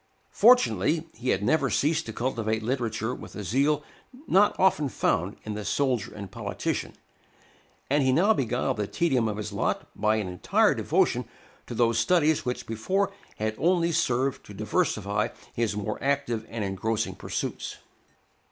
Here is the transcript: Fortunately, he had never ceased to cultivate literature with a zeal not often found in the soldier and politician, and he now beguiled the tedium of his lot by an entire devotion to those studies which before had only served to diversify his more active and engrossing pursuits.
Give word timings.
Fortunately, 0.31 1.05
he 1.13 1.29
had 1.29 1.43
never 1.43 1.69
ceased 1.69 2.07
to 2.07 2.11
cultivate 2.11 2.63
literature 2.63 3.13
with 3.13 3.35
a 3.35 3.43
zeal 3.43 3.83
not 4.25 4.59
often 4.59 4.89
found 4.89 5.37
in 5.43 5.53
the 5.53 5.63
soldier 5.63 6.11
and 6.15 6.31
politician, 6.31 6.93
and 7.87 8.01
he 8.01 8.11
now 8.11 8.33
beguiled 8.33 8.77
the 8.77 8.87
tedium 8.87 9.27
of 9.27 9.37
his 9.37 9.53
lot 9.53 9.87
by 9.95 10.15
an 10.15 10.27
entire 10.27 10.73
devotion 10.73 11.25
to 11.67 11.75
those 11.75 11.99
studies 11.99 12.43
which 12.45 12.65
before 12.65 13.11
had 13.37 13.53
only 13.59 13.91
served 13.91 14.43
to 14.47 14.55
diversify 14.55 15.27
his 15.53 15.77
more 15.77 15.99
active 16.03 16.47
and 16.49 16.63
engrossing 16.63 17.13
pursuits. 17.13 17.77